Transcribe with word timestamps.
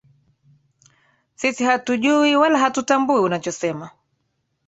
Sisi 1.35 1.63
hatujui 1.63 2.35
wala 2.35 2.57
hatutambui 2.59 3.19
unachosema 3.19 3.89